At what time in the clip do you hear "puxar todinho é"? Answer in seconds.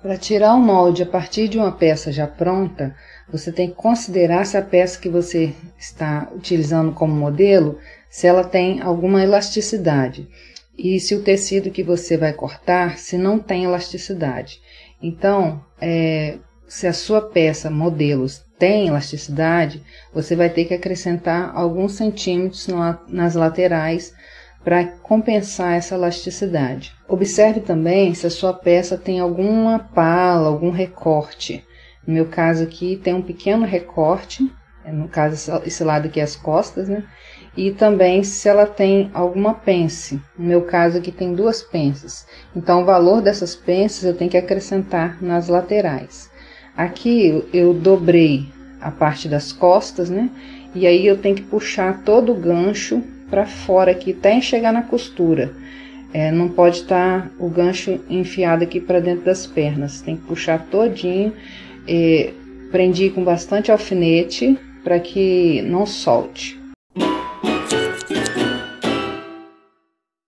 60.22-62.32